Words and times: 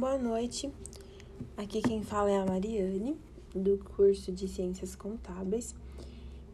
Boa 0.00 0.16
noite. 0.16 0.72
Aqui 1.58 1.82
quem 1.82 2.02
fala 2.02 2.30
é 2.30 2.38
a 2.38 2.46
Mariane, 2.46 3.18
do 3.54 3.76
curso 3.76 4.32
de 4.32 4.48
Ciências 4.48 4.96
Contábeis. 4.96 5.74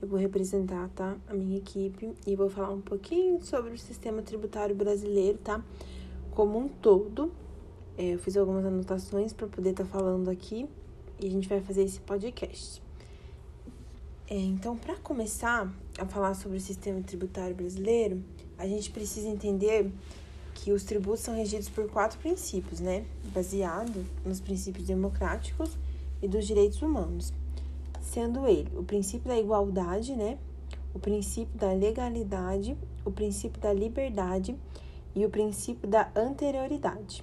Eu 0.02 0.08
vou 0.08 0.18
representar, 0.18 0.88
tá, 0.88 1.16
a 1.28 1.32
minha 1.32 1.56
equipe 1.56 2.12
e 2.26 2.34
vou 2.34 2.50
falar 2.50 2.72
um 2.72 2.80
pouquinho 2.80 3.40
sobre 3.40 3.72
o 3.72 3.78
sistema 3.78 4.20
tributário 4.20 4.74
brasileiro, 4.74 5.38
tá? 5.38 5.64
Como 6.32 6.58
um 6.58 6.66
todo. 6.66 7.32
É, 7.96 8.14
eu 8.14 8.18
fiz 8.18 8.36
algumas 8.36 8.64
anotações 8.64 9.32
para 9.32 9.46
poder 9.46 9.70
estar 9.70 9.84
tá 9.84 9.90
falando 9.90 10.28
aqui 10.28 10.68
e 11.20 11.28
a 11.28 11.30
gente 11.30 11.48
vai 11.48 11.60
fazer 11.60 11.84
esse 11.84 12.00
podcast. 12.00 12.82
É, 14.28 14.34
então, 14.34 14.76
para 14.76 14.96
começar 14.96 15.72
a 15.96 16.04
falar 16.04 16.34
sobre 16.34 16.58
o 16.58 16.60
sistema 16.60 17.00
tributário 17.00 17.54
brasileiro, 17.54 18.24
a 18.58 18.66
gente 18.66 18.90
precisa 18.90 19.28
entender 19.28 19.88
que 20.56 20.72
os 20.72 20.84
tributos 20.84 21.20
são 21.20 21.34
regidos 21.34 21.68
por 21.68 21.88
quatro 21.88 22.18
princípios, 22.18 22.80
né? 22.80 23.04
Baseado 23.32 24.04
nos 24.24 24.40
princípios 24.40 24.86
democráticos 24.86 25.76
e 26.22 26.26
dos 26.26 26.46
direitos 26.46 26.80
humanos. 26.80 27.32
Sendo 28.00 28.46
ele 28.46 28.70
o 28.76 28.82
princípio 28.82 29.28
da 29.28 29.38
igualdade, 29.38 30.16
né? 30.16 30.38
O 30.94 30.98
princípio 30.98 31.56
da 31.58 31.72
legalidade, 31.72 32.76
o 33.04 33.10
princípio 33.10 33.60
da 33.60 33.72
liberdade 33.72 34.56
e 35.14 35.24
o 35.26 35.30
princípio 35.30 35.88
da 35.88 36.10
anterioridade. 36.16 37.22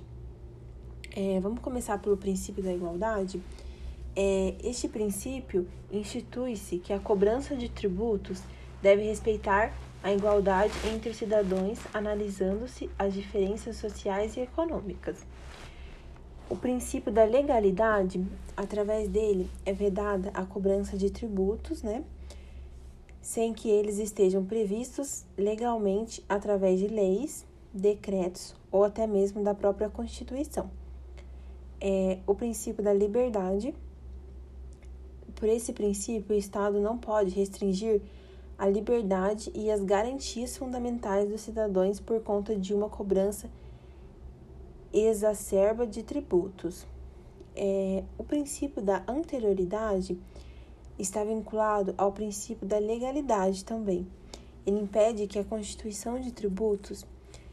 É, 1.16 1.40
vamos 1.40 1.60
começar 1.60 1.98
pelo 2.00 2.16
princípio 2.16 2.64
da 2.64 2.74
igualdade. 2.74 3.42
É, 4.16 4.56
este 4.64 4.88
princípio 4.88 5.68
institui-se 5.92 6.78
que 6.78 6.94
a 6.94 7.00
cobrança 7.00 7.56
de 7.56 7.68
tributos 7.68 8.42
deve 8.82 9.04
respeitar 9.04 9.74
a 10.04 10.14
igualdade 10.14 10.74
entre 10.94 11.10
os 11.10 11.18
cidadãos, 11.18 11.80
analisando-se 11.94 12.90
as 13.00 13.14
diferenças 13.14 13.78
sociais 13.78 14.36
e 14.36 14.42
econômicas. 14.42 15.26
O 16.50 16.58
princípio 16.58 17.12
da 17.12 17.24
legalidade, 17.24 18.24
através 18.56 19.08
dele, 19.08 19.50
é 19.66 19.72
vedada 19.72 20.30
a 20.34 20.46
cobrança 20.46 20.98
de 20.98 21.10
tributos, 21.10 21.82
né? 21.82 22.04
Sem 23.22 23.54
que 23.54 23.70
eles 23.70 23.98
estejam 23.98 24.44
previstos 24.44 25.24
legalmente 25.38 26.24
através 26.28 26.82
de 26.82 26.90
leis, 26.90 27.46
decretos 27.74 28.54
ou 28.70 28.84
até 28.84 29.08
mesmo 29.08 29.42
da 29.42 29.54
própria 29.54 29.90
Constituição. 29.90 30.70
É, 31.80 32.20
o 32.28 32.36
princípio 32.36 32.84
da 32.84 32.94
liberdade. 32.94 33.74
Por 35.36 35.48
esse 35.48 35.72
princípio, 35.72 36.36
o 36.36 36.38
Estado 36.38 36.80
não 36.80 36.98
pode 36.98 37.32
restringir 37.32 38.02
a 38.64 38.70
liberdade 38.70 39.52
e 39.54 39.70
as 39.70 39.84
garantias 39.84 40.56
fundamentais 40.56 41.28
dos 41.28 41.42
cidadãos 41.42 42.00
por 42.00 42.22
conta 42.22 42.56
de 42.56 42.74
uma 42.74 42.88
cobrança 42.88 43.50
exacerba 44.94 45.86
de 45.86 46.02
tributos. 46.02 46.88
É, 47.58 48.06
o 48.18 48.24
princípio 48.24 48.82
da 48.82 49.04
anterioridade 49.06 50.18
está 50.98 51.26
vinculado 51.26 51.94
ao 51.98 52.14
princípio 52.14 52.66
da 52.66 52.80
legalidade 52.80 53.66
também. 53.66 54.08
Ele 54.66 54.80
impede 54.80 55.28
que 55.28 55.38
a 55.38 55.44
constituição 55.44 56.18
de 56.18 56.32
tributos 56.32 57.06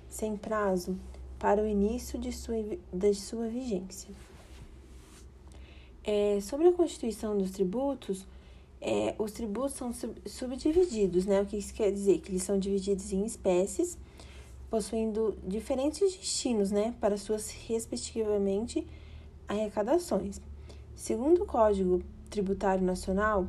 sem 0.09 0.37
prazo 0.37 0.97
para 1.41 1.61
o 1.61 1.67
início 1.67 2.21
de 2.21 2.31
sua, 2.31 2.55
sua 3.17 3.49
vigência. 3.49 4.15
É, 6.05 6.39
sobre 6.41 6.69
a 6.69 6.73
constituição 6.73 7.37
dos 7.37 7.51
tributos, 7.51 8.29
é, 8.81 9.15
os 9.19 9.33
tributos 9.33 9.75
são 9.75 9.93
sub 9.93 10.15
subdivididos, 10.27 11.27
né? 11.27 11.43
O 11.43 11.47
que 11.47 11.57
isso 11.57 11.75
quer 11.75 11.93
dizer? 11.93 12.21
Que 12.21 12.33
eles 12.33 12.43
são 12.43 12.59
divididos 12.59 13.13
em 13.13 13.25
espécies, 13.27 13.99
possuindo 14.71 15.37
diferentes 15.47 16.01
destinos, 16.17 16.71
né? 16.71 16.95
Para 17.01 17.19
suas 17.19 17.51
respectivamente 17.51 18.87
arrecadações. 19.47 20.41
Segundo 20.95 21.43
o 21.43 21.47
Código 21.47 22.03
Tributário 22.31 22.85
Nacional, 22.85 23.49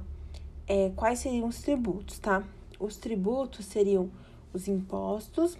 é, 0.67 0.91
quais 0.95 1.19
seriam 1.19 1.47
os 1.47 1.61
tributos, 1.61 2.19
tá? 2.19 2.43
Os 2.79 2.97
tributos 2.97 3.65
seriam 3.65 4.09
os 4.53 4.67
impostos, 4.67 5.57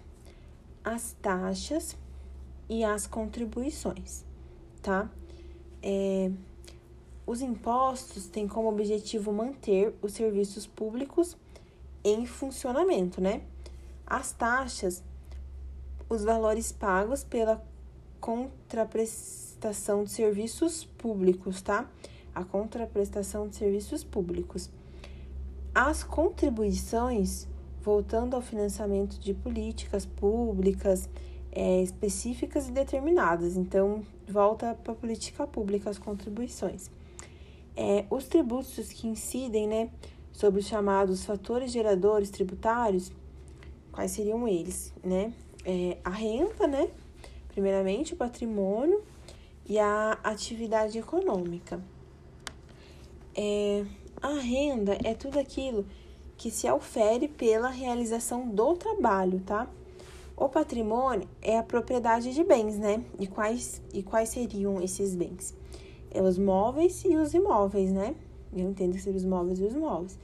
as 0.84 1.16
taxas 1.22 1.96
e 2.68 2.84
as 2.84 3.08
contribuições, 3.08 4.26
tá? 4.82 5.10
É, 5.84 6.32
os 7.32 7.42
impostos 7.42 8.28
têm 8.28 8.46
como 8.46 8.68
objetivo 8.68 9.32
manter 9.32 9.96
os 10.02 10.12
serviços 10.12 10.68
públicos 10.68 11.38
em 12.04 12.26
funcionamento, 12.26 13.22
né? 13.22 13.42
As 14.06 14.34
taxas, 14.34 15.02
os 16.10 16.26
valores 16.26 16.74
pagos 16.74 17.24
pela 17.24 17.64
contraprestação 18.20 20.04
de 20.04 20.12
serviços 20.12 20.84
públicos, 20.98 21.62
tá? 21.62 21.90
A 22.36 22.44
contraprestação 22.44 23.48
de 23.48 23.56
serviços 23.56 24.04
públicos. 24.04 24.70
As 25.74 26.04
contribuições, 26.04 27.48
voltando 27.82 28.36
ao 28.36 28.42
financiamento 28.42 29.18
de 29.18 29.34
políticas 29.34 30.06
públicas 30.06 31.08
é, 31.50 31.82
específicas 31.82 32.68
e 32.68 32.74
determinadas. 32.74 33.56
Então, 33.56 34.04
volta 34.28 34.76
para 34.84 34.92
a 34.92 34.96
política 34.98 35.48
pública 35.48 35.90
as 35.90 35.98
contribuições 35.98 36.92
é, 37.82 38.06
os 38.10 38.28
tributos 38.28 38.94
que 38.94 39.08
incidem 39.08 39.68
né, 39.68 39.90
sobre 40.32 40.60
os 40.60 40.68
chamados 40.68 41.26
fatores 41.26 41.72
geradores 41.72 42.30
tributários, 42.30 43.12
quais 43.92 44.12
seriam 44.12 44.48
eles? 44.48 44.94
Né? 45.04 45.34
É, 45.66 45.98
a 46.04 46.12
renda, 46.12 46.68
né? 46.68 46.90
primeiramente 47.48 48.14
o 48.14 48.18
patrimônio 48.18 49.02
e 49.66 49.80
a 49.80 50.18
atividade 50.24 50.98
econômica. 50.98 51.82
É, 53.36 53.86
a 54.22 54.34
renda 54.34 54.98
é 55.04 55.14
tudo 55.14 55.40
aquilo 55.40 55.86
que 56.38 56.52
se 56.52 56.70
ofere 56.70 57.28
pela 57.28 57.70
realização 57.70 58.48
do 58.48 58.76
trabalho, 58.76 59.40
tá? 59.42 59.68
O 60.36 60.50
patrimônio 60.50 61.28
é 61.42 61.58
a 61.58 61.64
propriedade 61.64 62.34
de 62.34 62.44
bens, 62.44 62.78
né? 62.78 63.04
E 63.20 63.28
quais, 63.28 63.82
e 63.94 64.02
quais 64.02 64.30
seriam 64.30 64.82
esses 64.82 65.16
bens? 65.16 65.56
É 66.12 66.22
os 66.22 66.38
móveis 66.38 67.04
e 67.06 67.16
os 67.16 67.34
imóveis, 67.34 67.92
né? 67.92 68.16
Eu 68.54 68.70
entendo 68.70 68.94
que 68.94 69.02
seriam 69.02 69.18
os 69.18 69.26
móveis 69.26 69.60
e 69.60 69.64
os 69.64 69.74
imóveis. 69.74 70.20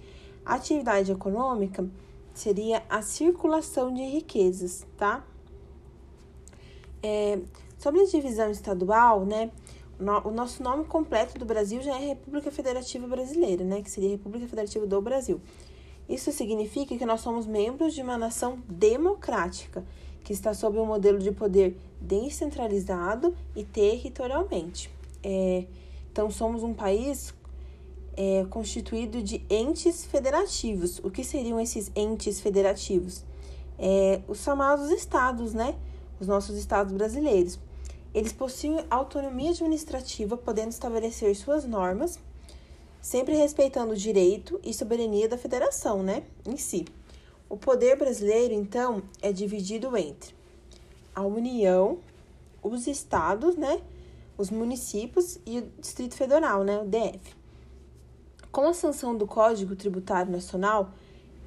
A 0.46 0.56
atividade 0.56 1.12
econômica 1.12 1.88
seria 2.34 2.84
a 2.90 3.02
circulação 3.02 3.94
de 3.94 4.02
riquezas, 4.02 4.86
tá? 4.98 5.26
É, 7.02 7.40
sobre 7.78 8.02
a 8.02 8.06
divisão 8.06 8.52
estadual, 8.52 9.26
né? 9.26 9.52
O 10.24 10.30
nosso 10.30 10.62
nome 10.62 10.86
completo 10.86 11.40
do 11.40 11.46
Brasil 11.46 11.82
já 11.82 11.96
é 12.00 12.10
República 12.10 12.52
Federativa 12.52 13.08
Brasileira, 13.08 13.64
né? 13.64 13.82
Que 13.82 13.90
seria 13.90 14.10
República 14.10 14.48
Federativa 14.48 14.86
do 14.86 15.02
Brasil. 15.02 15.42
Isso 16.08 16.32
significa 16.32 16.98
que 16.98 17.06
nós 17.06 17.22
somos 17.22 17.46
membros 17.46 17.94
de 17.94 18.02
uma 18.02 18.18
nação 18.18 18.60
democrática, 18.68 19.84
que 20.24 20.32
está 20.32 20.54
sob 20.54 20.78
um 20.78 20.86
modelo 20.86 21.20
de 21.20 21.32
poder 21.32 21.78
descentralizado 22.00 23.36
e 23.56 23.64
territorialmente. 23.64 24.97
É, 25.24 25.66
então, 26.12 26.32
somos 26.32 26.64
um 26.64 26.74
país 26.74 27.34
é, 28.16 28.46
constituído 28.50 29.22
de 29.22 29.46
entes 29.50 30.06
federativos. 30.06 31.00
O 31.04 31.12
que 31.12 31.24
seriam 31.24 31.60
esses 31.60 31.92
entes 31.96 32.40
federativos? 32.40 33.24
É, 33.78 34.22
os 34.28 34.40
chamados 34.40 34.90
estados, 34.90 35.54
né? 35.54 35.76
Os 36.20 36.28
nossos 36.28 36.58
estados 36.58 36.92
brasileiros. 36.92 37.60
Eles 38.14 38.34
possuem 38.34 38.84
autonomia 38.90 39.52
administrativa, 39.52 40.36
podendo 40.36 40.72
estabelecer 40.72 41.36
suas 41.36 41.66
normas, 41.66 42.20
sempre 43.00 43.36
respeitando 43.36 43.94
o 43.94 43.96
direito 43.96 44.60
e 44.64 44.74
soberania 44.74 45.30
da 45.30 45.38
federação, 45.38 46.02
né? 46.02 46.24
Em 46.46 46.58
si. 46.58 46.86
O 47.48 47.56
poder 47.56 47.96
brasileiro, 47.96 48.54
então, 48.54 49.04
é 49.22 49.32
dividido 49.32 49.96
entre 49.96 50.36
a 51.14 51.22
União, 51.22 52.00
os 52.64 52.88
estados, 52.88 53.56
né? 53.56 53.82
Os 54.38 54.52
municípios 54.52 55.40
e 55.46 55.60
o 55.60 55.72
Distrito 55.80 56.16
Federal, 56.16 56.64
né, 56.64 56.78
o 56.80 56.86
DF. 56.86 57.36
Com 58.52 58.68
a 58.68 58.74
sanção 58.74 59.16
do 59.16 59.26
Código 59.26 59.76
Tributário 59.76 60.32
Nacional, 60.32 60.92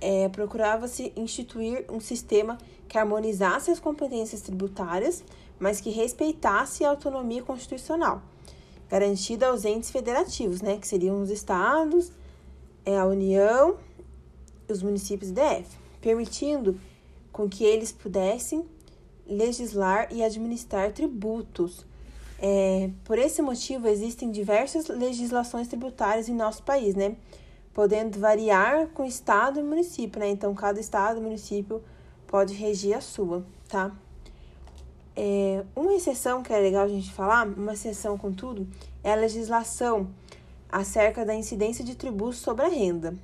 é, 0.00 0.28
procurava-se 0.28 1.12
instituir 1.16 1.84
um 1.90 2.00
sistema 2.00 2.58
que 2.88 2.98
harmonizasse 2.98 3.70
as 3.70 3.78
competências 3.78 4.40
tributárias, 4.40 5.22
mas 5.58 5.80
que 5.80 5.90
respeitasse 5.90 6.84
a 6.84 6.90
autonomia 6.90 7.42
constitucional, 7.42 8.22
garantida 8.88 9.48
aos 9.48 9.64
entes 9.64 9.90
federativos, 9.90 10.62
né, 10.62 10.78
que 10.78 10.88
seriam 10.88 11.22
os 11.22 11.30
estados, 11.30 12.10
é, 12.84 12.98
a 12.98 13.04
União, 13.04 13.76
os 14.68 14.82
municípios 14.82 15.30
e 15.30 15.34
DF, 15.34 15.76
permitindo 16.00 16.80
com 17.30 17.48
que 17.48 17.64
eles 17.64 17.92
pudessem 17.92 18.64
legislar 19.26 20.08
e 20.10 20.24
administrar 20.24 20.92
tributos 20.92 21.86
é, 22.42 22.88
por 23.04 23.18
esse 23.18 23.42
motivo, 23.42 23.86
existem 23.86 24.30
diversas 24.30 24.88
legislações 24.88 25.68
tributárias 25.68 26.26
em 26.26 26.34
nosso 26.34 26.62
país, 26.62 26.94
né? 26.94 27.16
Podendo 27.74 28.18
variar 28.18 28.86
com 28.88 29.04
estado 29.04 29.60
e 29.60 29.62
município, 29.62 30.18
né? 30.18 30.30
Então, 30.30 30.54
cada 30.54 30.80
estado 30.80 31.18
e 31.18 31.22
município 31.22 31.82
pode 32.26 32.54
regir 32.54 32.96
a 32.96 33.00
sua, 33.02 33.44
tá? 33.68 33.94
É, 35.14 35.62
uma 35.76 35.92
exceção 35.92 36.42
que 36.42 36.50
é 36.50 36.58
legal 36.58 36.84
a 36.84 36.88
gente 36.88 37.12
falar, 37.12 37.46
uma 37.46 37.74
exceção 37.74 38.16
contudo, 38.16 38.66
é 39.04 39.12
a 39.12 39.16
legislação 39.16 40.08
acerca 40.66 41.26
da 41.26 41.34
incidência 41.34 41.84
de 41.84 41.94
tributos 41.94 42.38
sobre 42.38 42.64
a 42.64 42.68
renda. 42.68 43.14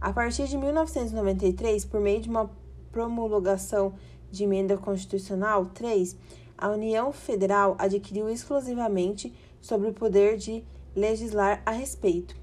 A 0.00 0.10
partir 0.10 0.48
de 0.48 0.56
1993, 0.56 1.84
por 1.84 2.00
meio 2.00 2.22
de 2.22 2.30
uma 2.30 2.50
promulgação 2.90 3.92
de 4.30 4.44
emenda 4.44 4.78
constitucional 4.78 5.66
3, 5.66 6.16
a 6.62 6.68
União 6.68 7.12
Federal 7.12 7.74
adquiriu 7.76 8.30
exclusivamente 8.30 9.34
sobre 9.60 9.88
o 9.88 9.92
poder 9.92 10.36
de 10.36 10.64
legislar 10.94 11.60
a 11.66 11.72
respeito. 11.72 12.36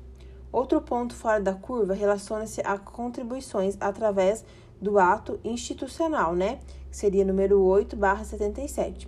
Outro 0.52 0.82
ponto 0.82 1.16
fora 1.16 1.40
da 1.40 1.54
curva 1.54 1.94
relaciona-se 1.94 2.60
a 2.66 2.78
contribuições 2.78 3.78
através 3.80 4.44
do 4.82 5.00
ato 5.00 5.40
institucional, 5.42 6.36
né? 6.36 6.60
Que 6.92 6.98
seria 6.98 7.24
número 7.24 7.62
8/77. 7.62 9.08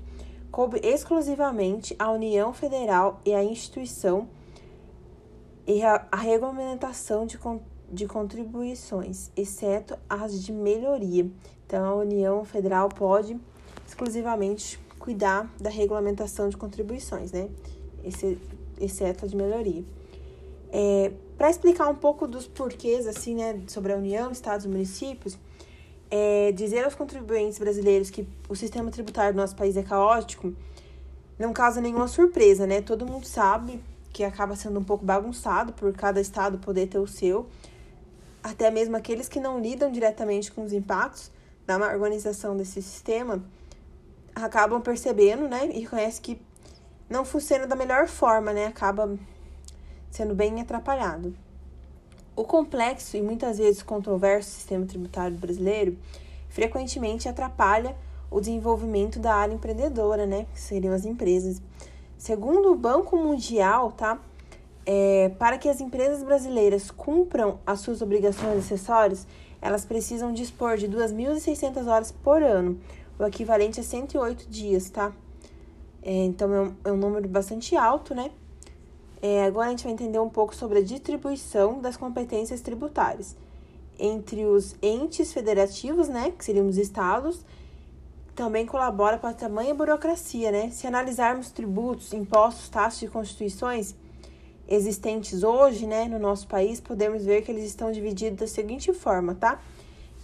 Coube 0.49 0.79
exclusivamente 0.81 1.93
à 1.99 2.09
União 2.09 2.53
Federal 2.53 3.19
e 3.25 3.33
à 3.33 3.43
instituição 3.43 4.29
e 5.67 5.83
a, 5.83 6.07
a 6.09 6.17
regulamentação 6.17 7.25
de, 7.25 7.37
de 7.91 8.07
contribuições, 8.07 9.29
exceto 9.35 9.97
as 10.09 10.41
de 10.41 10.53
melhoria. 10.53 11.29
Então, 11.67 11.85
a 11.85 11.95
União 11.95 12.45
Federal 12.45 12.87
pode 12.87 13.37
exclusivamente 13.85 14.79
cuidar 15.01 15.51
da 15.59 15.69
regulamentação 15.69 16.47
de 16.47 16.55
contribuições, 16.55 17.31
né? 17.31 17.49
Esse, 18.03 18.37
exceto 18.79 19.25
a 19.25 19.27
de 19.27 19.35
melhoria. 19.35 19.83
É, 20.71 21.11
Para 21.37 21.49
explicar 21.49 21.87
um 21.89 21.95
pouco 21.95 22.27
dos 22.27 22.47
porquês, 22.47 23.07
assim, 23.07 23.35
né, 23.35 23.61
sobre 23.67 23.91
a 23.91 23.97
União, 23.97 24.31
Estados 24.31 24.65
e 24.65 24.69
municípios, 24.69 25.37
é, 26.09 26.51
dizer 26.51 26.83
aos 26.85 26.95
contribuintes 26.95 27.57
brasileiros 27.57 28.09
que 28.09 28.27
o 28.47 28.55
sistema 28.55 28.91
tributário 28.91 29.33
do 29.33 29.37
nosso 29.37 29.55
país 29.55 29.75
é 29.75 29.83
caótico 29.83 30.53
não 31.39 31.53
causa 31.53 31.81
nenhuma 31.81 32.07
surpresa, 32.07 32.67
né? 32.67 32.81
Todo 32.81 33.05
mundo 33.05 33.25
sabe 33.25 33.81
que 34.13 34.23
acaba 34.23 34.55
sendo 34.55 34.79
um 34.79 34.83
pouco 34.83 35.03
bagunçado 35.03 35.73
por 35.73 35.91
cada 35.93 36.21
estado 36.21 36.59
poder 36.59 36.87
ter 36.87 36.99
o 36.99 37.07
seu. 37.07 37.47
Até 38.43 38.69
mesmo 38.69 38.95
aqueles 38.95 39.27
que 39.27 39.39
não 39.39 39.59
lidam 39.59 39.91
diretamente 39.91 40.51
com 40.51 40.63
os 40.63 40.71
impactos 40.71 41.31
da 41.65 41.77
organização 41.77 42.55
desse 42.55 42.81
sistema 42.81 43.43
acabam 44.35 44.81
percebendo, 44.81 45.47
né? 45.47 45.69
E 45.73 45.81
reconhecem 45.81 46.21
que 46.21 46.41
não 47.09 47.25
funciona 47.25 47.67
da 47.67 47.75
melhor 47.75 48.07
forma, 48.07 48.53
né? 48.53 48.65
Acaba 48.67 49.17
sendo 50.09 50.33
bem 50.33 50.59
atrapalhado. 50.61 51.35
O 52.35 52.43
complexo 52.43 53.17
e 53.17 53.21
muitas 53.21 53.57
vezes 53.57 53.83
controverso 53.83 54.49
sistema 54.49 54.85
tributário 54.85 55.37
brasileiro 55.37 55.97
frequentemente 56.49 57.27
atrapalha 57.27 57.95
o 58.29 58.39
desenvolvimento 58.39 59.19
da 59.19 59.33
área 59.35 59.53
empreendedora, 59.53 60.25
né? 60.25 60.45
Que 60.53 60.59
seriam 60.59 60.93
as 60.93 61.05
empresas. 61.05 61.61
Segundo 62.17 62.71
o 62.71 62.75
Banco 62.75 63.17
Mundial, 63.17 63.91
tá? 63.91 64.19
É, 64.85 65.29
para 65.37 65.57
que 65.57 65.67
as 65.67 65.81
empresas 65.81 66.23
brasileiras 66.23 66.89
cumpram 66.89 67.59
as 67.65 67.81
suas 67.81 68.01
obrigações 68.01 68.57
acessórias, 68.59 69.27
elas 69.61 69.85
precisam 69.85 70.33
dispor 70.33 70.77
de 70.77 70.87
2.600 70.87 71.85
horas 71.87 72.11
por 72.11 72.41
ano, 72.41 72.79
o 73.23 73.27
equivalente 73.27 73.79
a 73.79 73.83
108 73.83 74.49
dias, 74.49 74.89
tá? 74.89 75.11
É, 76.01 76.23
então 76.25 76.53
é 76.53 76.61
um, 76.61 76.75
é 76.85 76.91
um 76.91 76.97
número 76.97 77.27
bastante 77.27 77.75
alto, 77.75 78.15
né? 78.15 78.31
É, 79.21 79.45
agora 79.45 79.67
a 79.67 79.69
gente 79.71 79.83
vai 79.83 79.93
entender 79.93 80.19
um 80.19 80.29
pouco 80.29 80.55
sobre 80.55 80.79
a 80.79 80.83
distribuição 80.83 81.79
das 81.79 81.95
competências 81.95 82.59
tributárias 82.61 83.35
entre 83.99 84.45
os 84.45 84.75
entes 84.81 85.31
federativos, 85.31 86.09
né, 86.09 86.33
que 86.35 86.43
seriam 86.43 86.67
os 86.67 86.77
estados, 86.77 87.45
também 88.33 88.65
colabora 88.65 89.17
para 89.19 89.29
a 89.29 89.33
tamanha 89.33 89.75
burocracia, 89.75 90.51
né? 90.51 90.71
Se 90.71 90.87
analisarmos 90.87 91.51
tributos, 91.51 92.11
impostos, 92.11 92.67
taxas 92.69 93.03
e 93.03 93.07
constituições 93.07 93.93
existentes 94.67 95.43
hoje, 95.43 95.85
né, 95.85 96.05
no 96.05 96.17
nosso 96.17 96.47
país, 96.47 96.79
podemos 96.79 97.25
ver 97.25 97.43
que 97.43 97.51
eles 97.51 97.65
estão 97.65 97.91
divididos 97.91 98.39
da 98.39 98.47
seguinte 98.47 98.91
forma, 98.93 99.35
tá? 99.35 99.61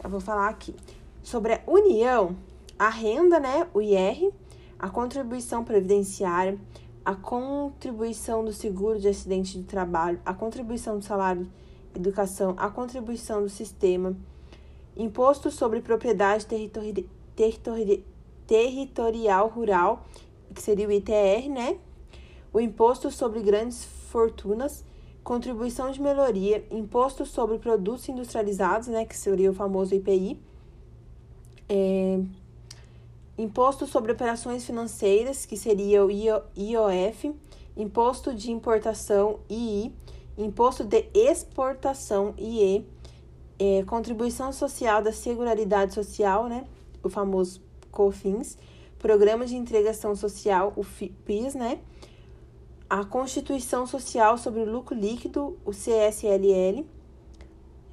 Eu 0.04 0.10
vou 0.10 0.22
falar 0.22 0.50
aqui 0.50 0.74
sobre 1.22 1.54
a 1.54 1.62
União, 1.68 2.36
a 2.78 2.90
renda, 2.90 3.40
né, 3.40 3.68
o 3.74 3.82
IR, 3.82 4.32
a 4.78 4.90
contribuição 4.90 5.64
previdenciária, 5.64 6.58
a 7.04 7.16
contribuição 7.16 8.44
do 8.44 8.54
seguro 8.54 9.00
de 9.00 9.08
acidente 9.08 9.58
de 9.58 9.64
trabalho, 9.64 10.20
a 10.26 10.34
contribuição 10.34 10.98
do 10.98 11.04
salário 11.04 11.48
educação, 11.98 12.54
a 12.58 12.70
contribuição 12.70 13.42
do 13.42 13.50
sistema, 13.50 14.16
imposto 14.96 15.52
sobre 15.52 15.82
propriedade 15.82 16.46
territori 16.46 17.10
territori 17.36 18.06
territorial 18.46 19.48
rural, 19.50 20.06
que 20.54 20.62
seria 20.62 20.88
o 20.88 20.92
ITR, 20.92 21.50
né? 21.50 21.78
O 22.54 22.60
imposto 22.60 23.12
sobre 23.12 23.42
grandes 23.42 23.84
fortunas, 23.84 24.86
contribuição 25.24 25.92
de 25.92 26.02
melhoria, 26.02 26.66
imposto 26.72 27.26
sobre 27.26 27.60
produtos 27.60 28.08
industrializados, 28.08 28.88
né? 28.88 29.06
Que 29.06 29.16
seria 29.16 29.52
o 29.52 29.54
famoso 29.54 29.94
IPI. 29.94 30.40
É, 31.68 32.20
imposto 33.38 33.86
sobre 33.86 34.12
operações 34.12 34.66
financeiras, 34.66 35.45
que 35.45 35.56
seria 35.56 36.04
o 36.04 36.10
IOF, 36.10 37.34
imposto 37.75 38.34
de 38.34 38.51
importação, 38.51 39.39
II, 39.50 39.94
imposto 40.38 40.84
de 40.84 41.07
exportação, 41.13 42.34
IE, 42.38 42.86
é, 43.60 43.84
contribuição 43.84 44.51
social 44.51 45.01
da 45.01 45.12
Seguridade 45.12 45.94
Social, 45.94 46.48
né, 46.48 46.66
o 47.04 47.10
famoso 47.10 47.62
COFINS, 47.92 48.57
programa 49.00 49.45
de 49.45 49.56
integração 49.56 50.16
social, 50.16 50.74
o 50.75 50.83
PIS, 51.25 51.54
né, 51.54 51.80
a 52.90 53.04
Constituição 53.04 53.86
Social 53.86 54.38
sobre 54.38 54.62
o 54.62 54.72
Lucro 54.72 54.95
Líquido, 54.95 55.57
o 55.66 55.72
CSLL, 55.72 56.86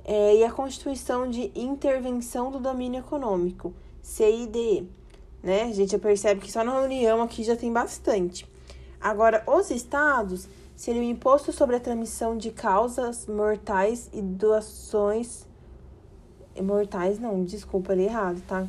é, 0.06 0.36
e 0.36 0.44
a 0.44 0.52
Constituição 0.52 1.28
de 1.28 1.50
Intervenção 1.54 2.50
do 2.50 2.60
Domínio 2.60 3.00
Econômico, 3.00 3.72
CIDE 4.02 4.86
né? 5.44 5.64
A 5.64 5.72
gente 5.72 5.92
já 5.92 5.98
percebe 5.98 6.40
que 6.40 6.50
só 6.50 6.64
na 6.64 6.80
União 6.80 7.22
aqui 7.22 7.44
já 7.44 7.54
tem 7.54 7.72
bastante. 7.72 8.48
Agora, 9.00 9.44
os 9.46 9.70
estados 9.70 10.48
seria 10.74 11.02
o 11.02 11.04
imposto 11.04 11.52
sobre 11.52 11.76
a 11.76 11.80
transmissão 11.80 12.36
de 12.36 12.50
causas 12.50 13.26
mortais 13.26 14.08
e 14.12 14.20
doações 14.20 15.46
mortais, 16.62 17.18
não, 17.18 17.44
desculpa, 17.44 17.94
li 17.94 18.04
errado, 18.04 18.40
tá? 18.46 18.66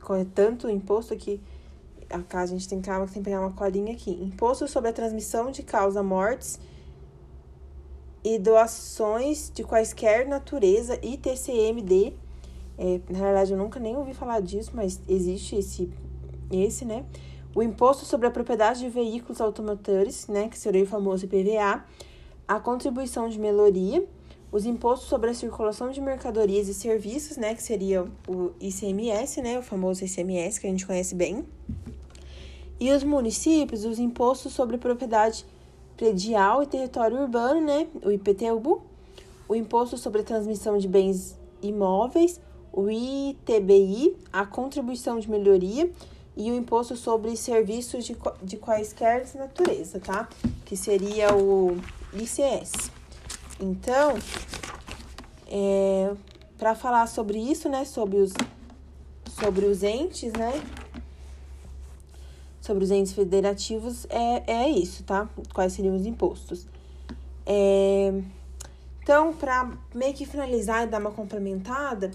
Corre 0.00 0.24
tanto 0.26 0.68
imposto 0.68 1.16
que 1.16 1.40
a 2.10 2.38
a 2.38 2.46
gente 2.46 2.68
tem 2.68 2.80
calma 2.80 3.06
que 3.06 3.14
tem 3.14 3.22
que 3.22 3.30
pegar 3.30 3.40
uma 3.40 3.52
colinha 3.52 3.92
aqui. 3.92 4.10
Imposto 4.10 4.68
sobre 4.68 4.90
a 4.90 4.92
transmissão 4.92 5.50
de 5.50 5.62
causa 5.62 6.02
mortes 6.02 6.60
e 8.22 8.38
doações 8.38 9.50
de 9.52 9.64
quaisquer 9.64 10.26
natureza, 10.26 10.98
ITCMD. 11.02 12.12
É, 12.76 13.00
na 13.08 13.18
verdade, 13.18 13.52
eu 13.52 13.58
nunca 13.58 13.80
nem 13.80 13.96
ouvi 13.96 14.14
falar 14.14 14.40
disso, 14.40 14.72
mas 14.74 15.00
existe 15.08 15.56
esse 15.56 15.90
esse, 16.62 16.84
né? 16.84 17.04
O 17.54 17.62
imposto 17.62 18.04
sobre 18.04 18.26
a 18.26 18.30
propriedade 18.30 18.80
de 18.80 18.88
veículos 18.88 19.40
automotores, 19.40 20.26
né, 20.26 20.48
que 20.48 20.58
seria 20.58 20.82
o 20.82 20.86
famoso 20.86 21.24
IPVA, 21.24 21.84
a 22.48 22.58
contribuição 22.58 23.28
de 23.28 23.38
melhoria, 23.38 24.04
os 24.50 24.66
impostos 24.66 25.08
sobre 25.08 25.30
a 25.30 25.34
circulação 25.34 25.90
de 25.90 26.00
mercadorias 26.00 26.66
e 26.66 26.74
serviços, 26.74 27.36
né, 27.36 27.54
que 27.54 27.62
seria 27.62 28.06
o 28.26 28.50
ICMS, 28.60 29.40
né, 29.40 29.58
o 29.58 29.62
famoso 29.62 30.04
ICMS 30.04 30.60
que 30.60 30.66
a 30.66 30.70
gente 30.70 30.84
conhece 30.84 31.14
bem. 31.14 31.44
E 32.80 32.90
os 32.90 33.04
municípios, 33.04 33.84
os 33.84 34.00
impostos 34.00 34.52
sobre 34.52 34.76
propriedade 34.76 35.46
predial 35.96 36.60
e 36.60 36.66
território 36.66 37.20
urbano, 37.20 37.60
né, 37.60 37.86
o 38.02 38.10
IPTU, 38.10 38.82
o 39.48 39.54
imposto 39.54 39.96
sobre 39.96 40.22
a 40.22 40.24
transmissão 40.24 40.76
de 40.76 40.88
bens 40.88 41.38
imóveis, 41.62 42.40
o 42.72 42.90
ITBI, 42.90 44.16
a 44.32 44.44
contribuição 44.44 45.20
de 45.20 45.30
melhoria 45.30 45.88
e 46.36 46.50
o 46.50 46.54
imposto 46.54 46.96
sobre 46.96 47.36
serviços 47.36 48.04
de, 48.04 48.16
de 48.42 48.56
quaisquer 48.56 49.26
natureza, 49.34 50.00
tá? 50.00 50.28
Que 50.64 50.76
seria 50.76 51.34
o 51.34 51.78
ICS. 52.12 52.90
Então, 53.60 54.18
é, 55.46 56.12
para 56.58 56.74
falar 56.74 57.06
sobre 57.06 57.38
isso, 57.38 57.68
né, 57.68 57.84
sobre 57.84 58.18
os, 58.18 58.32
sobre 59.38 59.66
os 59.66 59.82
entes, 59.82 60.32
né, 60.32 60.60
sobre 62.60 62.82
os 62.82 62.90
entes 62.90 63.12
federativos, 63.12 64.06
é, 64.08 64.64
é 64.64 64.68
isso, 64.68 65.04
tá? 65.04 65.28
Quais 65.52 65.72
seriam 65.72 65.94
os 65.94 66.06
impostos. 66.06 66.66
É, 67.46 68.12
então, 69.02 69.34
para 69.34 69.70
meio 69.94 70.14
que 70.14 70.24
finalizar 70.24 70.84
e 70.84 70.86
dar 70.86 70.98
uma 70.98 71.10
complementada, 71.10 72.10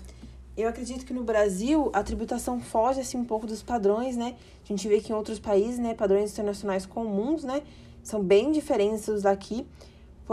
eu 0.57 0.67
acredito 0.67 1.05
que 1.05 1.13
no 1.13 1.23
Brasil 1.23 1.89
a 1.93 2.03
tributação 2.03 2.59
foge 2.59 3.01
assim 3.01 3.17
um 3.17 3.25
pouco 3.25 3.47
dos 3.47 3.63
padrões, 3.63 4.17
né? 4.17 4.35
A 4.63 4.67
gente 4.67 4.87
vê 4.87 4.99
que 4.99 5.11
em 5.11 5.15
outros 5.15 5.39
países, 5.39 5.79
né, 5.79 5.93
padrões 5.93 6.31
internacionais 6.31 6.85
comuns, 6.85 7.43
né, 7.43 7.61
são 8.03 8.21
bem 8.21 8.51
diferentes 8.51 9.05
dos 9.05 9.23
daqui. 9.23 9.65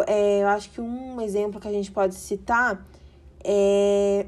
É, 0.07 0.43
eu 0.43 0.49
acho 0.49 0.71
que 0.71 0.81
um 0.81 1.21
exemplo 1.21 1.61
que 1.61 1.69
a 1.69 1.73
gente 1.73 1.91
pode 1.91 2.15
citar 2.15 2.87
é, 3.43 4.27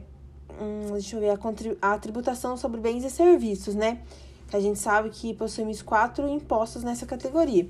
hum, 0.61 0.93
deixa 0.93 1.17
eu 1.17 1.21
ver, 1.21 1.31
a, 1.31 1.93
a 1.93 1.99
tributação 1.99 2.57
sobre 2.57 2.81
bens 2.81 3.05
e 3.05 3.11
serviços, 3.11 3.75
né? 3.75 4.01
que 4.49 4.57
a 4.57 4.61
gente 4.61 4.79
sabe 4.79 5.11
que 5.11 5.35
possuímos 5.35 5.83
quatro 5.83 6.27
impostos 6.27 6.83
nessa 6.83 7.07
categoria, 7.07 7.69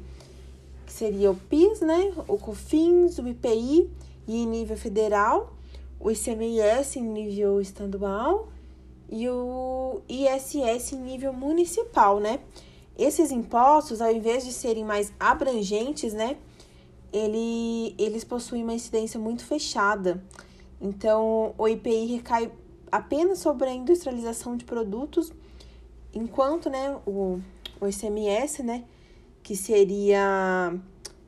que 0.86 0.92
seria 0.92 1.30
o 1.30 1.34
PIS, 1.34 1.80
né, 1.80 2.12
o 2.26 2.38
COFINS, 2.38 3.18
o 3.18 3.28
IPI 3.28 3.90
e 4.26 4.42
em 4.42 4.46
nível 4.46 4.76
federal, 4.76 5.52
o 6.00 6.10
ICMS 6.10 6.98
em 6.98 7.02
nível 7.02 7.60
estadual 7.60 8.48
e 9.10 9.28
o 9.28 10.00
ISS 10.08 10.92
em 10.92 11.00
nível 11.00 11.32
municipal, 11.32 12.20
né? 12.20 12.40
Esses 12.96 13.30
impostos, 13.30 14.00
ao 14.00 14.10
invés 14.10 14.44
de 14.44 14.52
serem 14.52 14.84
mais 14.84 15.12
abrangentes, 15.20 16.12
né, 16.12 16.36
ele, 17.12 17.94
eles 17.96 18.24
possuem 18.24 18.64
uma 18.64 18.74
incidência 18.74 19.20
muito 19.20 19.44
fechada. 19.44 20.22
Então, 20.80 21.54
o 21.56 21.68
IPI 21.68 22.06
recai 22.06 22.50
apenas 22.90 23.38
sobre 23.38 23.68
a 23.68 23.72
industrialização 23.72 24.56
de 24.56 24.64
produtos, 24.64 25.32
enquanto, 26.12 26.68
né, 26.68 26.96
o, 27.06 27.40
o 27.80 27.86
ICMS, 27.86 28.64
né, 28.64 28.84
que 29.44 29.54
seria 29.54 30.74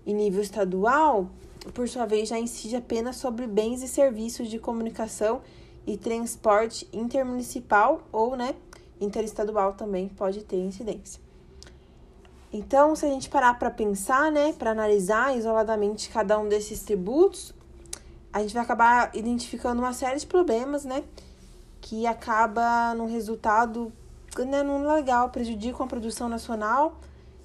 em 0.05 0.15
nível 0.15 0.43
estadual, 0.43 1.31
por 1.75 1.89
sua 1.89 2.07
vez, 2.07 2.29
já 2.29 2.39
incide 2.39 2.77
apenas 2.77 3.17
sobre 3.17 3.47
bens 3.47 3.83
e 3.83 3.89
serviços 3.89 4.49
de 4.49 4.59
comunicação 4.59 5.43
e 5.87 5.97
transporte 5.97 6.89
intermunicipal 6.93 8.03
ou, 8.13 8.37
né, 8.37 8.55
interestadual 9.01 9.75
também 9.75 10.09
pode 10.09 10.45
ter 10.45 10.57
incidência. 10.57 11.21
Então, 12.53 12.97
se 12.97 13.07
a 13.07 13.09
gente 13.09 13.31
parar 13.31 13.59
para 13.59 13.71
pensar, 13.71 14.31
né, 14.33 14.53
para 14.53 14.73
analisar 14.73 15.37
isoladamente 15.37 16.09
cada 16.11 16.39
um 16.39 16.49
desses 16.49 16.83
tributos, 16.83 17.55
a 18.33 18.41
gente 18.43 18.55
vai 18.55 18.63
acabar 18.63 19.11
identificando 19.15 19.81
uma 19.81 19.93
série 19.93 20.19
de 20.19 20.27
problemas, 20.27 20.85
né, 20.85 21.05
que 21.81 22.07
acaba 22.07 22.95
no 22.95 23.07
resultado, 23.07 23.93
né, 24.39 24.63
não 24.63 24.93
legal, 24.95 25.31
prejudicam 25.31 25.87
a 25.87 25.89
produção 25.89 26.29
nacional 26.29 26.99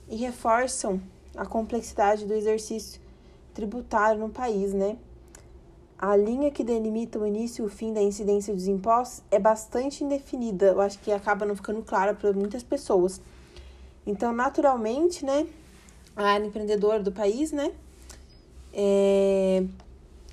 e 0.10 0.16
reforçam 0.16 1.02
a 1.36 1.46
complexidade 1.46 2.26
do 2.26 2.34
exercício 2.34 3.05
tributário 3.56 4.20
no 4.20 4.30
país, 4.30 4.74
né? 4.74 4.98
A 5.98 6.16
linha 6.16 6.52
que 6.52 6.64
delimita 6.64 7.18
o 7.18 7.26
início 7.26 7.64
e 7.64 7.66
o 7.66 7.70
fim 7.70 7.94
da 7.94 8.02
incidência 8.02 8.54
dos 8.54 8.68
impostos 8.68 9.24
é 9.32 9.40
bastante 9.40 10.04
indefinida. 10.04 10.68
Eu 10.68 10.82
acho 10.82 11.00
que 11.00 11.12
acaba 11.12 11.46
não 11.46 11.56
ficando 11.56 11.82
clara 11.82 12.14
para 12.14 12.34
muitas 12.34 12.62
pessoas. 12.62 13.22
Então, 14.06 14.34
naturalmente, 14.34 15.26
né, 15.26 15.48
a 16.16 16.26
área 16.26 16.46
empreendedora 16.46 17.02
do 17.02 17.14
país, 17.14 17.52
né, 17.54 17.72
é, 18.74 19.64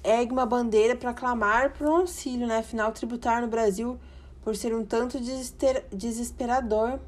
ergue 0.02 0.32
uma 0.32 0.44
bandeira 0.44 0.96
para 0.96 1.14
clamar 1.14 1.72
por 1.72 1.86
um 1.86 1.96
auxílio, 1.98 2.46
né, 2.46 2.58
afinal, 2.58 2.90
tributar 2.90 3.40
no 3.40 3.46
Brasil, 3.46 3.98
por 4.42 4.56
ser 4.56 4.74
um 4.74 4.84
tanto 4.84 5.18
desesperador, 5.92 6.98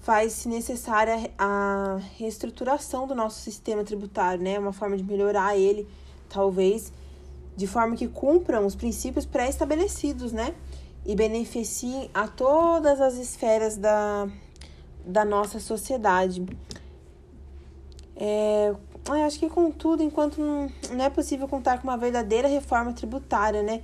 faz-se 0.00 0.48
necessária 0.48 1.30
a 1.38 2.00
reestruturação 2.16 3.06
do 3.06 3.14
nosso 3.14 3.40
sistema 3.40 3.84
tributário, 3.84 4.42
né, 4.42 4.58
uma 4.58 4.72
forma 4.72 4.96
de 4.96 5.02
melhorar 5.02 5.56
ele, 5.56 5.86
talvez, 6.28 6.92
de 7.56 7.66
forma 7.66 7.96
que 7.96 8.08
cumpram 8.08 8.64
os 8.64 8.74
princípios 8.74 9.26
pré-estabelecidos, 9.26 10.32
né, 10.32 10.54
e 11.04 11.14
beneficiem 11.14 12.10
a 12.12 12.26
todas 12.28 13.00
as 13.00 13.14
esferas 13.14 13.76
da 13.76 14.28
da 15.08 15.24
nossa 15.24 15.58
sociedade. 15.58 16.44
É, 18.14 18.74
acho 19.26 19.38
que, 19.38 19.48
contudo, 19.48 20.02
enquanto 20.02 20.38
não, 20.38 20.70
não 20.90 21.04
é 21.04 21.08
possível 21.08 21.48
contar 21.48 21.78
com 21.80 21.88
uma 21.88 21.96
verdadeira 21.96 22.46
reforma 22.46 22.92
tributária, 22.92 23.62
né? 23.62 23.82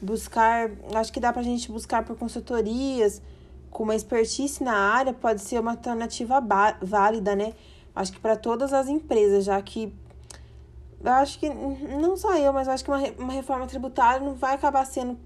Buscar, 0.00 0.70
acho 0.94 1.12
que 1.12 1.18
dá 1.18 1.32
para 1.32 1.40
a 1.40 1.44
gente 1.44 1.72
buscar 1.72 2.04
por 2.04 2.16
consultorias, 2.16 3.22
com 3.70 3.82
uma 3.84 3.94
expertise 3.94 4.62
na 4.62 4.76
área, 4.76 5.12
pode 5.12 5.40
ser 5.40 5.60
uma 5.60 5.72
alternativa 5.72 6.40
válida, 6.82 7.36
né? 7.36 7.54
Acho 7.94 8.12
que 8.12 8.20
para 8.20 8.36
todas 8.36 8.72
as 8.72 8.88
empresas, 8.88 9.44
já 9.44 9.60
que 9.60 9.92
eu 11.02 11.12
acho 11.12 11.38
que 11.38 11.48
não 11.48 12.16
só 12.16 12.36
eu, 12.36 12.52
mas 12.52 12.66
eu 12.66 12.74
acho 12.74 12.84
que 12.84 12.90
uma, 12.90 13.00
uma 13.18 13.32
reforma 13.32 13.66
tributária 13.66 14.24
não 14.24 14.34
vai 14.34 14.54
acabar 14.54 14.84
sendo 14.84 15.18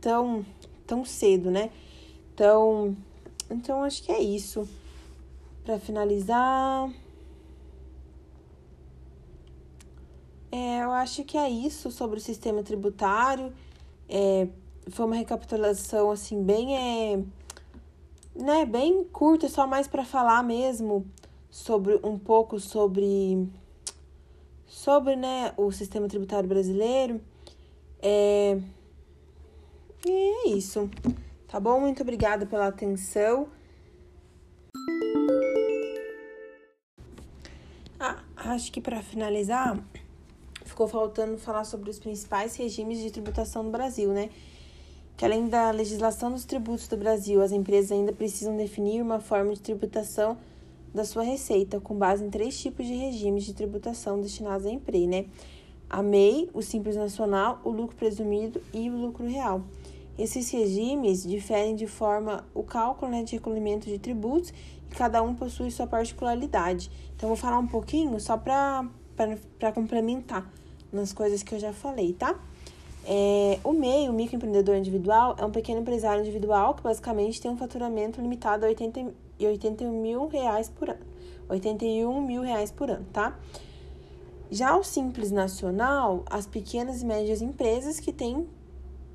tão, 0.00 0.44
tão 0.86 1.04
cedo, 1.04 1.50
né? 1.50 1.70
Então, 2.34 2.96
então 3.50 3.82
acho 3.84 4.02
que 4.02 4.10
é 4.10 4.20
isso. 4.20 4.68
Para 5.64 5.78
finalizar, 5.78 6.90
é, 10.50 10.82
eu 10.82 10.90
acho 10.90 11.22
que 11.24 11.38
é 11.38 11.48
isso 11.48 11.90
sobre 11.90 12.18
o 12.18 12.20
sistema 12.20 12.62
tributário. 12.62 13.52
É, 14.08 14.48
foi 14.90 15.06
uma 15.06 15.14
recapitulação 15.14 16.10
assim 16.10 16.42
bem 16.42 16.76
é, 16.76 17.22
né, 18.34 18.64
bem 18.64 19.04
curta, 19.04 19.48
só 19.48 19.66
mais 19.66 19.86
para 19.86 20.04
falar 20.04 20.42
mesmo 20.42 21.06
sobre 21.50 22.00
um 22.02 22.18
pouco 22.18 22.58
sobre 22.58 23.48
sobre 24.66 25.16
né, 25.16 25.52
o 25.56 25.70
sistema 25.70 26.08
tributário 26.08 26.48
brasileiro. 26.48 27.20
É, 28.00 28.58
e 30.06 30.10
é 30.10 30.48
isso. 30.48 30.90
Tá 31.46 31.60
bom? 31.60 31.78
Muito 31.80 32.02
obrigada 32.02 32.46
pela 32.46 32.68
atenção. 32.68 33.48
acho 38.50 38.72
que 38.72 38.80
para 38.80 39.02
finalizar, 39.02 39.78
ficou 40.64 40.88
faltando 40.88 41.38
falar 41.38 41.64
sobre 41.64 41.90
os 41.90 41.98
principais 41.98 42.56
regimes 42.56 42.98
de 42.98 43.10
tributação 43.10 43.62
no 43.62 43.70
Brasil, 43.70 44.10
né? 44.10 44.30
Que 45.22 45.26
além 45.26 45.46
da 45.46 45.70
legislação 45.70 46.32
dos 46.32 46.44
tributos 46.44 46.88
do 46.88 46.96
Brasil, 46.96 47.40
as 47.42 47.52
empresas 47.52 47.92
ainda 47.92 48.12
precisam 48.12 48.56
definir 48.56 49.00
uma 49.00 49.20
forma 49.20 49.54
de 49.54 49.60
tributação 49.60 50.36
da 50.92 51.04
sua 51.04 51.22
receita, 51.22 51.78
com 51.78 51.94
base 51.94 52.24
em 52.24 52.28
três 52.28 52.60
tipos 52.60 52.84
de 52.84 52.94
regimes 52.94 53.44
de 53.44 53.54
tributação 53.54 54.20
destinados 54.20 54.66
à 54.66 54.70
empresa, 54.72 55.06
né? 55.06 55.26
A 55.88 56.02
MEI, 56.02 56.50
o 56.52 56.60
Simples 56.60 56.96
Nacional, 56.96 57.60
o 57.62 57.70
lucro 57.70 57.94
presumido 57.94 58.60
e 58.74 58.90
o 58.90 58.96
lucro 58.96 59.24
real. 59.24 59.62
Esses 60.18 60.50
regimes 60.50 61.22
diferem 61.22 61.76
de 61.76 61.86
forma 61.86 62.44
o 62.52 62.64
cálculo 62.64 63.12
né, 63.12 63.22
de 63.22 63.36
recolhimento 63.36 63.86
de 63.86 64.00
tributos 64.00 64.52
e 64.90 64.94
cada 64.96 65.22
um 65.22 65.36
possui 65.36 65.70
sua 65.70 65.86
particularidade. 65.86 66.90
Então, 67.14 67.28
vou 67.28 67.36
falar 67.36 67.60
um 67.60 67.68
pouquinho 67.68 68.18
só 68.18 68.36
para 68.36 68.90
complementar 69.72 70.52
nas 70.92 71.12
coisas 71.12 71.44
que 71.44 71.54
eu 71.54 71.60
já 71.60 71.72
falei, 71.72 72.12
tá? 72.12 72.36
É, 73.04 73.58
o 73.64 73.72
MEI, 73.72 74.08
o 74.08 74.12
microempreendedor 74.12 74.76
individual, 74.76 75.34
é 75.38 75.44
um 75.44 75.50
pequeno 75.50 75.80
empresário 75.80 76.22
individual 76.22 76.74
que 76.74 76.82
basicamente 76.82 77.40
tem 77.40 77.50
um 77.50 77.56
faturamento 77.56 78.20
limitado 78.20 78.64
a 78.64 78.68
80, 78.68 79.12
81 79.40 80.00
mil 80.00 80.28
reais 80.28 80.68
por 80.68 80.88
ano. 80.88 81.00
81 81.48 82.22
mil 82.22 82.42
reais 82.42 82.70
por 82.70 82.88
ano, 82.88 83.04
tá? 83.12 83.38
Já 84.50 84.76
o 84.76 84.84
Simples 84.84 85.30
Nacional, 85.30 86.22
as 86.30 86.46
pequenas 86.46 87.02
e 87.02 87.06
médias 87.06 87.42
empresas 87.42 87.98
que 87.98 88.12
têm 88.12 88.46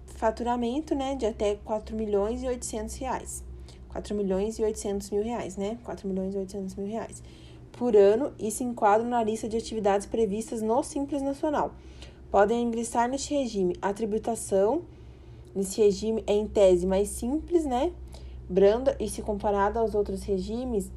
faturamento, 0.08 0.96
né, 0.96 1.16
de 1.16 1.26
até 1.26 1.56
4 1.56 1.96
milhões 1.96 2.42
e 2.44 2.48
800 2.48 2.96
reais. 2.96 3.44
4 3.90 4.16
milhões 4.16 4.60
e 4.60 4.64
800 4.64 5.10
mil 5.12 5.24
reais, 5.24 5.56
né? 5.56 5.78
4 5.84 6.08
milhões 6.08 6.36
e 6.36 6.38
800 6.38 6.76
mil 6.76 6.88
reais 6.88 7.24
por 7.72 7.96
ano 7.96 8.34
e 8.40 8.50
se 8.52 8.64
enquadram 8.64 9.08
na 9.08 9.24
lista 9.24 9.48
de 9.48 9.56
atividades 9.56 10.08
previstas 10.08 10.62
no 10.62 10.84
Simples 10.84 11.22
Nacional. 11.22 11.72
Podem 12.32 12.64
ingressar 12.64 13.10
neste 13.10 13.34
regime. 13.34 13.76
A 13.82 13.94
tributação 13.94 14.82
nesse 15.56 15.82
regime 15.82 16.24
é 16.28 16.34
em 16.34 16.48
tese 16.48 16.86
mais 16.86 17.10
simples, 17.10 17.66
né? 17.66 17.92
Branda 18.50 18.96
e 19.00 19.10
se 19.10 19.22
comparada 19.22 19.80
aos 19.80 19.94
outros 19.96 20.24
regimes, 20.24 20.92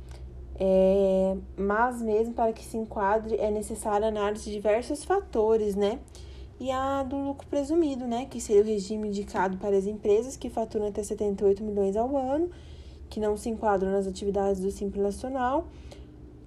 é, 0.57 1.37
mas 1.57 2.01
mesmo 2.01 2.35
para 2.35 2.53
que 2.53 2.65
se 2.65 2.77
enquadre 2.77 3.37
é 3.37 3.51
necessária 3.51 4.07
análise 4.07 4.45
de 4.45 4.53
diversos 4.53 5.05
fatores, 5.05 5.75
né? 5.75 5.99
e 6.61 6.71
a 6.71 7.03
do 7.03 7.17
lucro 7.17 7.47
presumido, 7.49 8.07
né, 8.07 8.27
que 8.27 8.39
seria 8.39 8.61
o 8.61 8.65
regime 8.67 9.09
indicado 9.09 9.57
para 9.57 9.75
as 9.75 9.87
empresas 9.87 10.37
que 10.37 10.51
faturam 10.51 10.87
até 10.87 11.03
78 11.03 11.65
milhões 11.65 11.97
ao 11.97 12.15
ano, 12.15 12.51
que 13.09 13.19
não 13.19 13.35
se 13.35 13.49
enquadram 13.49 13.91
nas 13.91 14.07
atividades 14.07 14.61
do 14.61 14.71
Simples 14.71 15.03
Nacional, 15.03 15.67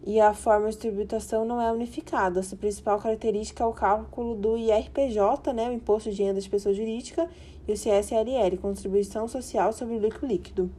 e 0.06 0.20
a 0.20 0.34
forma 0.34 0.70
de 0.70 0.78
tributação 0.78 1.46
não 1.46 1.62
é 1.62 1.72
unificada. 1.72 2.44
Sua 2.44 2.58
principal 2.58 3.00
característica 3.00 3.64
é 3.64 3.68
o 3.68 3.72
cálculo 3.72 4.36
do 4.36 4.58
IRPJ, 4.58 5.54
né, 5.54 5.70
o 5.70 5.74
Imposto 5.74 6.12
de 6.12 6.22
Renda 6.22 6.42
de 6.42 6.50
Pessoa 6.50 6.76
Jurídica, 6.76 7.30
e 7.66 7.72
o 7.72 7.76
CSLL, 7.76 8.58
Contribuição 8.62 9.28
Social 9.28 9.72
sobre 9.72 9.96
o 9.96 10.00
Lucro 10.00 10.28
Líquido. 10.28 10.70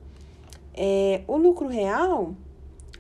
É, 0.75 1.23
o 1.27 1.39
lucro 1.39 1.69
real, 1.69 2.35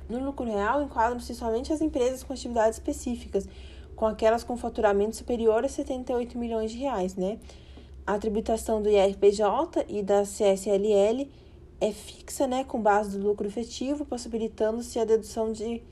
no 0.08 0.24
lucro 0.24 0.46
real 0.46 0.82
enquadram-se 0.82 1.34
somente 1.34 1.72
as 1.72 1.82
empresas 1.82 2.22
com 2.22 2.32
atividades 2.32 2.78
específicas, 2.78 3.46
com 3.94 4.06
aquelas 4.06 4.42
com 4.42 4.56
faturamento 4.56 5.16
superior 5.16 5.64
a 5.64 5.68
78 5.68 6.38
milhões 6.38 6.70
de 6.70 6.78
reais, 6.78 7.16
né? 7.16 7.38
A 8.06 8.18
tributação 8.18 8.80
do 8.80 8.88
IRPJ 8.88 9.84
e 9.88 10.02
da 10.02 10.22
CSLL 10.22 11.28
é 11.80 11.92
fixa, 11.92 12.46
né, 12.46 12.64
com 12.64 12.80
base 12.80 13.18
do 13.18 13.26
lucro 13.26 13.46
efetivo, 13.46 14.04
possibilitando-se 14.04 14.98
a 14.98 15.04
dedução 15.04 15.52
de 15.52 15.82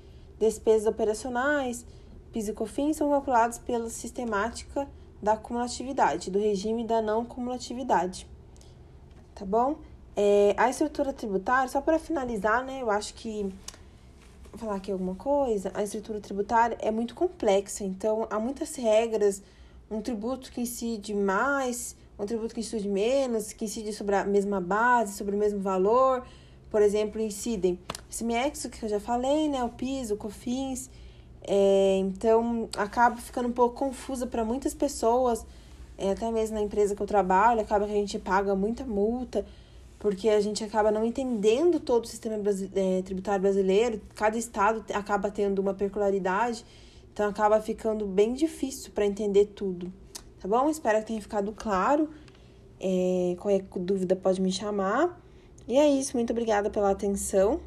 despesas 0.42 0.87
operacionais, 0.87 1.87
PIS 2.32 2.49
e 2.49 2.52
COFINS 2.52 2.96
são 2.96 3.11
calculados 3.11 3.58
pela 3.58 3.88
sistemática 3.88 4.88
da 5.22 5.37
cumulatividade, 5.37 6.30
do 6.30 6.38
regime 6.38 6.84
da 6.84 7.00
não 7.00 7.25
cumulatividade. 7.25 8.26
Tá 9.34 9.44
bom? 9.44 9.76
É, 10.16 10.54
a 10.58 10.68
estrutura 10.68 11.12
tributária, 11.12 11.68
só 11.68 11.80
para 11.80 11.99
finalizar, 11.99 12.64
né, 12.64 12.82
eu 12.82 12.90
acho 12.90 13.14
que 13.14 13.54
vou 14.50 14.58
falar 14.58 14.76
aqui 14.76 14.90
alguma 14.90 15.14
coisa, 15.14 15.70
a 15.75 15.82
estrutura 15.82 16.20
tributária 16.20 16.76
é 16.80 16.90
muito 16.90 17.14
complexa, 17.14 17.84
então 17.84 18.26
há 18.28 18.38
muitas 18.38 18.75
regras, 18.75 19.42
um 19.90 20.02
tributo 20.02 20.50
que 20.50 20.61
incide 20.61 21.14
mais, 21.14 21.96
um 22.18 22.26
tributo 22.26 22.52
que 22.52 22.61
incide 22.61 22.88
menos, 22.88 23.52
que 23.52 23.64
incide 23.64 23.92
sobre 23.92 24.16
a 24.16 24.25
mesma 24.25 24.61
base, 24.61 25.14
sobre 25.14 25.34
o 25.34 25.38
mesmo 25.38 25.61
valor, 25.61 26.26
por 26.73 26.81
exemplo, 26.81 27.21
incidem 27.21 27.79
CMEX, 28.11 28.67
que 28.67 28.83
eu 28.83 28.88
já 28.88 28.99
falei, 28.99 29.47
né, 29.47 29.62
o 29.62 29.69
PIS, 29.69 30.11
o 30.11 30.17
COFINS, 30.17 30.88
é, 31.43 31.99
então 31.99 32.67
acaba 32.79 33.17
ficando 33.17 33.49
um 33.49 33.52
pouco 33.52 33.76
confusa 33.76 34.26
para 34.26 34.43
muitas 34.43 34.73
pessoas, 34.73 35.45
é, 35.99 36.12
até 36.12 36.31
mesmo 36.31 36.57
na 36.57 36.62
empresa 36.62 36.97
que 36.97 37.02
eu 37.02 37.07
trabalho, 37.07 37.61
acaba 37.61 37.85
que 37.85 37.93
a 37.93 37.97
gente 37.97 38.19
paga 38.19 38.57
muita 38.57 38.85
multa, 38.85 39.45
porque 39.99 40.31
a 40.31 40.41
gente 40.41 40.64
acaba 40.64 40.91
não 40.91 41.05
entendendo 41.05 41.79
todo 41.79 42.05
o 42.05 42.09
sistema 42.09 42.37
é, 42.75 43.02
tributário 43.02 43.43
brasileiro, 43.43 44.00
cada 44.14 44.38
estado 44.38 44.83
acaba 44.95 45.31
tendo 45.31 45.59
uma 45.59 45.75
peculiaridade, 45.75 46.64
então 47.12 47.29
acaba 47.29 47.61
ficando 47.61 48.07
bem 48.07 48.33
difícil 48.33 48.93
para 48.93 49.05
entender 49.05 49.52
tudo, 49.55 49.93
tá 50.41 50.49
bom? 50.49 50.71
Espero 50.71 51.00
que 51.00 51.09
tenha 51.09 51.21
ficado 51.21 51.52
claro. 51.52 52.09
É, 52.81 53.37
qualquer 53.38 53.62
dúvida 53.79 54.17
pode 54.17 54.41
me 54.41 54.50
chamar. 54.50 55.22
E 55.66 55.78
é 55.78 55.88
isso, 55.88 56.16
muito 56.16 56.31
obrigada 56.31 56.71
pela 56.71 56.90
atenção. 56.90 57.61